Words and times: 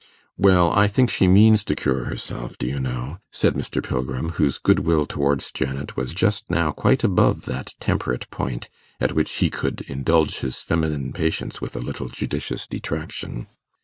'Well, 0.35 0.71
I 0.73 0.87
think 0.87 1.11
she 1.11 1.27
means 1.27 1.63
to 1.63 1.75
cure 1.75 2.05
herself, 2.05 2.57
do 2.57 2.65
you 2.65 2.79
know,' 2.79 3.19
said 3.31 3.53
Mr. 3.53 3.83
Pilgrim, 3.83 4.29
whose 4.29 4.57
goodwill 4.57 5.05
towards 5.05 5.51
Janet 5.51 5.95
was 5.95 6.15
just 6.15 6.49
now 6.49 6.71
quite 6.71 7.03
above 7.03 7.45
that 7.45 7.75
temperate 7.79 8.27
point 8.31 8.67
at 8.99 9.11
which 9.13 9.31
he 9.33 9.51
could 9.51 9.81
indulge 9.81 10.39
his 10.39 10.57
feminine 10.59 11.13
patients 11.13 11.61
with 11.61 11.75
a 11.75 11.81
little 11.81 12.09
judicious 12.09 12.65
detraction. 12.65 13.45